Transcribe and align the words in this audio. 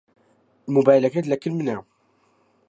مۆبایلەکەت 0.73 1.25
لەکن 1.31 1.53
منە. 1.57 1.75